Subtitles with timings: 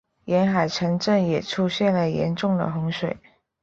[0.25, 3.17] 沿海城镇也出现了严重的洪水。